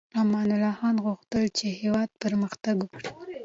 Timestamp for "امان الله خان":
0.21-0.95